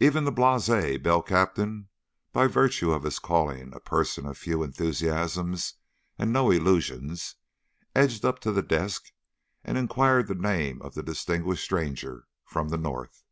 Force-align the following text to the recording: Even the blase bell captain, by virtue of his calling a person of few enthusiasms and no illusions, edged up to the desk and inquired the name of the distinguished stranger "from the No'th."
Even 0.00 0.24
the 0.24 0.32
blase 0.32 0.66
bell 1.04 1.22
captain, 1.22 1.86
by 2.32 2.48
virtue 2.48 2.90
of 2.90 3.04
his 3.04 3.20
calling 3.20 3.72
a 3.72 3.78
person 3.78 4.26
of 4.26 4.36
few 4.36 4.64
enthusiasms 4.64 5.74
and 6.18 6.32
no 6.32 6.50
illusions, 6.50 7.36
edged 7.94 8.24
up 8.24 8.40
to 8.40 8.50
the 8.50 8.64
desk 8.64 9.12
and 9.62 9.78
inquired 9.78 10.26
the 10.26 10.34
name 10.34 10.82
of 10.82 10.94
the 10.94 11.02
distinguished 11.04 11.62
stranger 11.62 12.24
"from 12.44 12.70
the 12.70 12.76
No'th." 12.76 13.22